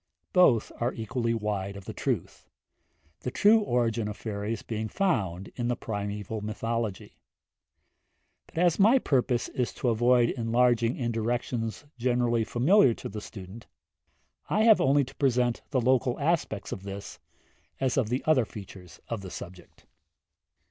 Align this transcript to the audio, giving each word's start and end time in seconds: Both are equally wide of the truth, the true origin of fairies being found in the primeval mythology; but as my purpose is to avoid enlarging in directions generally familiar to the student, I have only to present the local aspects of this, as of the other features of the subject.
Both 0.33 0.71
are 0.79 0.93
equally 0.95 1.35
wide 1.35 1.77
of 1.77 1.85
the 1.85 1.93
truth, 1.93 2.47
the 3.19 3.29
true 3.29 3.59
origin 3.59 4.07
of 4.07 4.17
fairies 4.17 4.63
being 4.63 4.87
found 4.87 5.49
in 5.55 5.67
the 5.67 5.75
primeval 5.75 6.41
mythology; 6.41 7.17
but 8.47 8.57
as 8.57 8.79
my 8.79 8.97
purpose 8.97 9.47
is 9.49 9.71
to 9.73 9.89
avoid 9.89 10.29
enlarging 10.31 10.95
in 10.97 11.11
directions 11.11 11.85
generally 11.99 12.43
familiar 12.43 12.95
to 12.95 13.09
the 13.09 13.21
student, 13.21 13.67
I 14.49 14.61
have 14.63 14.81
only 14.81 15.03
to 15.03 15.13
present 15.17 15.61
the 15.69 15.79
local 15.79 16.19
aspects 16.19 16.71
of 16.71 16.81
this, 16.81 17.19
as 17.79 17.95
of 17.95 18.09
the 18.09 18.23
other 18.25 18.43
features 18.45 18.99
of 19.07 19.21
the 19.21 19.29
subject. 19.29 19.85